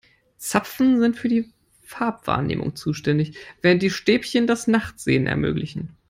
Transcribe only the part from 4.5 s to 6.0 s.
Nachtsehen ermöglichen.